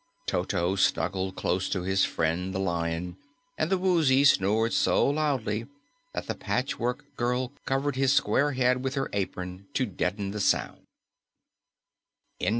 [0.25, 3.17] Toto snuggled close to his friend the Lion,
[3.55, 5.67] and the Woozy snored so loudly
[6.15, 10.87] that the Patchwork Girl covered his square head with her apron to deaden the sound.